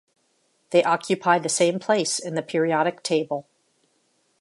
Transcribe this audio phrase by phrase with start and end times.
[0.71, 3.45] They occupy the same place in the periodic table.